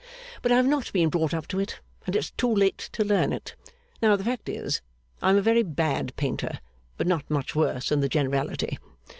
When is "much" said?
7.29-7.53